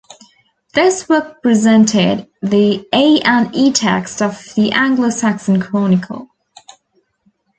This 0.73 1.07
work 1.07 1.43
presented 1.43 2.27
the 2.41 2.83
A 2.91 3.19
and 3.19 3.51
E 3.55 3.71
texts 3.71 4.19
of 4.19 4.35
the 4.55 4.71
"Anglo-Saxon 4.71 5.61
Chronicle". 5.61 6.27